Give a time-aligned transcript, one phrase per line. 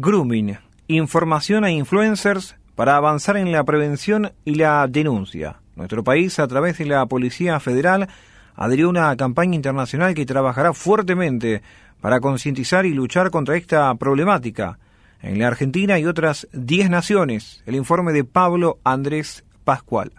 [0.00, 5.56] Grooming, información a influencers para avanzar en la prevención y la denuncia.
[5.74, 8.08] Nuestro país, a través de la Policía Federal,
[8.54, 11.62] adhirió a una campaña internacional que trabajará fuertemente
[12.00, 14.78] para concientizar y luchar contra esta problemática
[15.20, 17.64] en la Argentina y otras 10 naciones.
[17.66, 20.12] El informe de Pablo Andrés Pascual.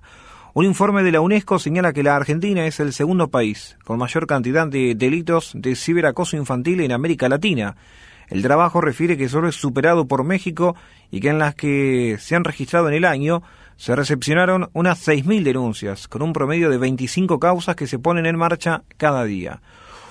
[0.53, 4.27] Un informe de la UNESCO señala que la Argentina es el segundo país con mayor
[4.27, 7.77] cantidad de delitos de ciberacoso infantil en América Latina.
[8.29, 10.75] El trabajo refiere que solo es superado por México
[11.11, 13.41] y que en las que se han registrado en el año
[13.75, 18.37] se recepcionaron unas 6.000 denuncias, con un promedio de 25 causas que se ponen en
[18.37, 19.61] marcha cada día.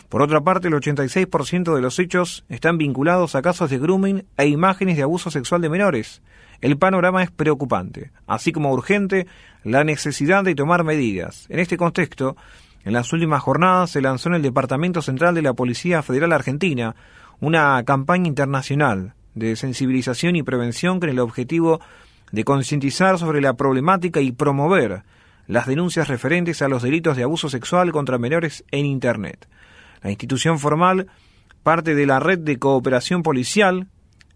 [0.08, 4.46] Por otra parte, el 86% de los hechos están vinculados a casos de grooming e
[4.46, 6.22] imágenes de abuso sexual de menores.
[6.62, 9.26] El panorama es preocupante, así como urgente
[9.64, 11.44] la necesidad de tomar medidas.
[11.50, 12.36] En este contexto,
[12.84, 16.96] en las últimas jornadas se lanzó en el Departamento Central de la Policía Federal Argentina
[17.40, 21.80] una campaña internacional de sensibilización y prevención con el objetivo
[22.32, 25.02] de concientizar sobre la problemática y promover
[25.46, 29.48] las denuncias referentes a los delitos de abuso sexual contra menores en Internet.
[30.02, 31.06] La institución formal
[31.62, 33.88] parte de la red de cooperación policial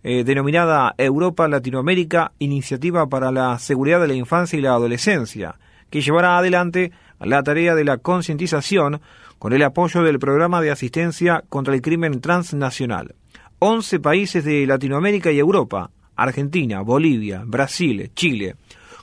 [0.05, 5.57] eh, denominada Europa Latinoamérica Iniciativa para la Seguridad de la Infancia y la Adolescencia,
[5.91, 6.91] que llevará adelante
[7.25, 9.01] la tarea de la concientización
[9.39, 13.15] con el apoyo del Programa de Asistencia contra el Crimen Transnacional.
[13.59, 18.57] 11 países de Latinoamérica y Europa, Argentina, Bolivia, Brasil, Chile,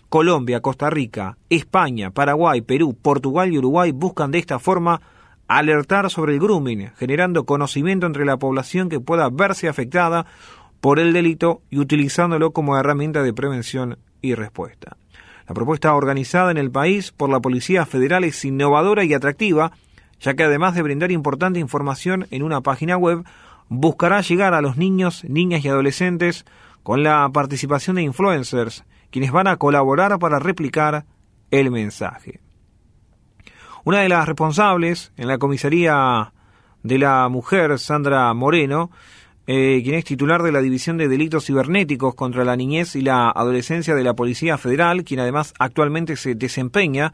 [0.10, 5.02] Colombia, Costa Rica, España, Paraguay, Perú, Portugal y Uruguay buscan de esta forma
[5.48, 10.26] alertar sobre el grooming, generando conocimiento entre la población que pueda verse afectada
[10.82, 14.98] por el delito y utilizándolo como herramienta de prevención y respuesta.
[15.50, 19.72] La propuesta organizada en el país por la Policía Federal es innovadora y atractiva,
[20.20, 23.24] ya que además de brindar importante información en una página web,
[23.68, 26.46] buscará llegar a los niños, niñas y adolescentes
[26.84, 31.06] con la participación de influencers, quienes van a colaborar para replicar
[31.50, 32.42] el mensaje.
[33.84, 36.32] Una de las responsables en la comisaría
[36.84, 38.92] de la mujer, Sandra Moreno,
[39.52, 43.32] eh, quien es titular de la División de Delitos Cibernéticos contra la Niñez y la
[43.32, 47.14] Adolescencia de la Policía Federal, quien además actualmente se desempeña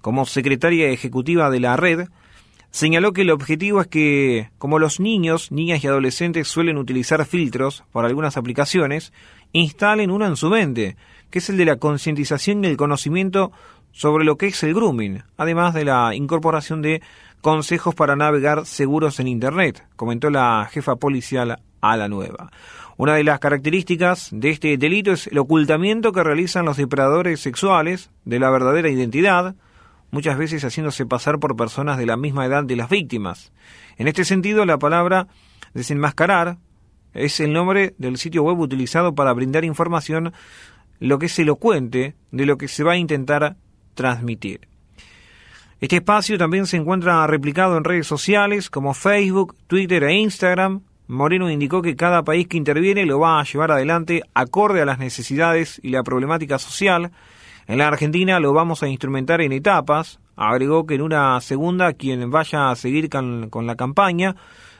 [0.00, 2.08] como secretaria ejecutiva de la red,
[2.70, 7.84] señaló que el objetivo es que, como los niños, niñas y adolescentes suelen utilizar filtros
[7.92, 9.12] para algunas aplicaciones,
[9.52, 10.96] instalen uno en su mente,
[11.28, 13.52] que es el de la concientización y el conocimiento
[13.92, 17.02] sobre lo que es el grooming, además de la incorporación de
[17.42, 21.58] consejos para navegar seguros en Internet, comentó la jefa policial
[21.90, 22.50] a la nueva.
[22.96, 28.10] Una de las características de este delito es el ocultamiento que realizan los depredadores sexuales
[28.24, 29.56] de la verdadera identidad,
[30.10, 33.52] muchas veces haciéndose pasar por personas de la misma edad de las víctimas.
[33.96, 35.26] En este sentido, la palabra
[35.74, 36.58] desenmascarar
[37.12, 40.32] es el nombre del sitio web utilizado para brindar información
[41.00, 43.56] lo que es elocuente de lo que se va a intentar
[43.94, 44.68] transmitir.
[45.80, 50.80] Este espacio también se encuentra replicado en redes sociales como Facebook, Twitter e Instagram.
[51.06, 54.98] Moreno indicó que cada país que interviene lo va a llevar adelante acorde a las
[54.98, 57.10] necesidades y la problemática social.
[57.66, 60.18] En la Argentina lo vamos a instrumentar en etapas.
[60.36, 64.36] Agregó que en una segunda quien vaya a seguir con, con la campaña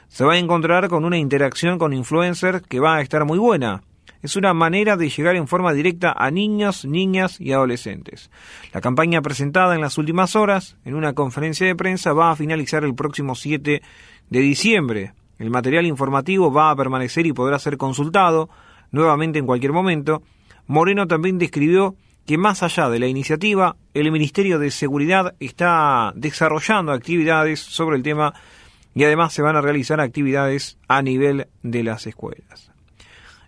[0.07, 3.81] se va a encontrar con una interacción con influencers que va a estar muy buena
[4.25, 8.31] es una manera de llegar en forma directa a niños, niñas y adolescentes.
[8.73, 12.83] La campaña presentada en las últimas horas en una conferencia de prensa va a finalizar
[12.83, 13.81] el próximo 7
[14.29, 15.13] de diciembre.
[15.37, 18.49] El material informativo va a permanecer y podrá ser consultado
[18.91, 20.21] nuevamente en cualquier momento.
[20.67, 26.91] Moreno también describió que más allá de la iniciativa, el Ministerio de Seguridad está desarrollando
[26.91, 28.33] actividades sobre el tema
[28.95, 32.71] y además se van a realizar actividades a nivel de las escuelas.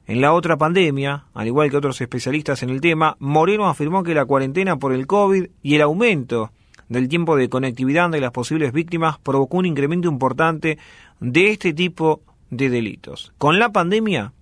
[0.06, 4.14] En la otra pandemia, al igual que otros especialistas en el tema, Moreno afirmó que
[4.14, 6.52] la cuarentena por el COVID y el aumento
[6.90, 10.78] del tiempo de conectividad de las posibles víctimas provocó un incremento importante
[11.20, 13.34] de este tipo de delitos.
[13.38, 14.34] Con la pandemia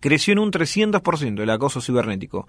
[0.00, 2.48] creció en un 300% el acoso cibernético.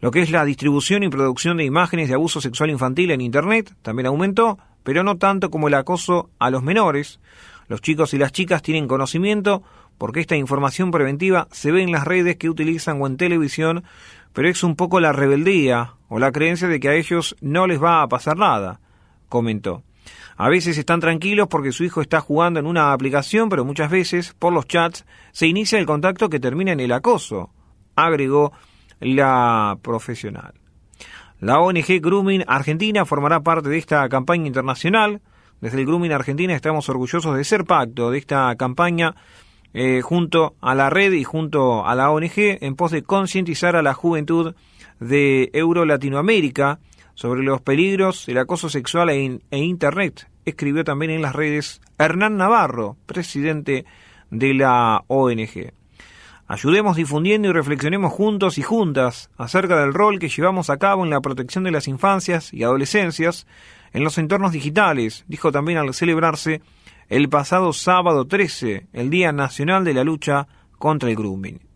[0.00, 3.74] Lo que es la distribución y producción de imágenes de abuso sexual infantil en Internet
[3.82, 7.20] también aumentó, pero no tanto como el acoso a los menores.
[7.66, 9.62] Los chicos y las chicas tienen conocimiento
[9.98, 13.84] porque esta información preventiva se ve en las redes que utilizan o en televisión,
[14.32, 17.82] pero es un poco la rebeldía o la creencia de que a ellos no les
[17.82, 18.80] va a pasar nada,
[19.28, 19.82] comentó.
[20.36, 24.34] A veces están tranquilos porque su hijo está jugando en una aplicación, pero muchas veces,
[24.38, 27.50] por los chats, se inicia el contacto que termina en el acoso,
[27.96, 28.52] agregó
[29.00, 30.54] la profesional.
[31.40, 35.20] La ONG Grooming Argentina formará parte de esta campaña internacional.
[35.60, 39.14] Desde el Grooming Argentina estamos orgullosos de ser pacto de esta campaña
[39.74, 43.82] eh, junto a la red y junto a la ONG en pos de concientizar a
[43.82, 44.54] la juventud
[45.00, 46.80] de Euro Latinoamérica
[47.14, 50.28] sobre los peligros del acoso sexual e, e Internet.
[50.44, 53.84] Escribió también en las redes Hernán Navarro, presidente
[54.30, 55.72] de la ONG.
[56.46, 61.10] Ayudemos difundiendo y reflexionemos juntos y juntas acerca del rol que llevamos a cabo en
[61.10, 63.46] la protección de las infancias y adolescencias
[63.92, 66.62] en los entornos digitales, dijo también al celebrarse
[67.08, 70.46] el pasado sábado 13, el Día Nacional de la Lucha
[70.78, 71.67] contra el Grooming.